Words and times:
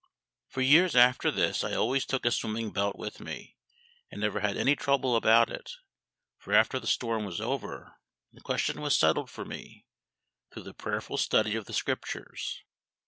For 0.47 0.61
years 0.61 0.95
after 0.95 1.29
this 1.29 1.63
I 1.63 1.75
always 1.75 2.05
took 2.07 2.25
a 2.25 2.31
swimming 2.31 2.71
belt 2.71 2.95
with 2.95 3.19
me, 3.19 3.55
and 4.09 4.19
never 4.19 4.39
had 4.39 4.57
any 4.57 4.75
trouble 4.75 5.15
about 5.15 5.51
it; 5.51 5.73
for 6.39 6.53
after 6.55 6.79
the 6.79 6.87
storm 6.87 7.23
was 7.23 7.39
over, 7.39 7.99
the 8.33 8.41
question 8.41 8.81
was 8.81 8.97
settled 8.97 9.29
for 9.29 9.45
me, 9.45 9.85
through 10.51 10.63
the 10.63 10.73
prayerful 10.73 11.17
study 11.17 11.55
of 11.55 11.65
the 11.65 11.73
Scriptures. 11.73 12.63